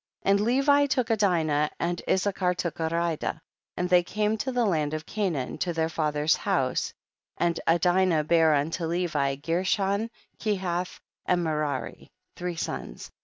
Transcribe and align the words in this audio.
6. 0.23 0.29
And 0.31 0.39
Levi 0.39 0.87
took 0.87 1.11
Adina, 1.11 1.69
and 1.79 2.01
Is 2.07 2.23
sachar 2.23 2.55
took 2.55 2.79
Aridah, 2.79 3.39
and 3.77 3.87
they 3.87 4.01
came 4.01 4.35
to 4.39 4.51
the 4.51 4.65
land 4.65 4.95
of 4.95 5.05
Canaan, 5.05 5.59
to 5.59 5.73
their 5.73 5.89
father's 5.89 6.35
house, 6.35 6.91
and 7.37 7.59
Adinah 7.67 8.27
bare 8.27 8.55
unto 8.55 8.85
Levi, 8.85 9.35
Gershon, 9.35 10.09
Kehath 10.39 10.99
and 11.27 11.43
Merari; 11.43 12.09
three 12.35 12.55
sons. 12.55 13.11